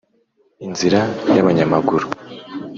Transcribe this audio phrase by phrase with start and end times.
[0.65, 1.01] inzira
[1.33, 2.05] y'abanyamaguru